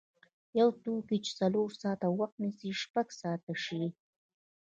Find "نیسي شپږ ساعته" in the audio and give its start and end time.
2.43-3.53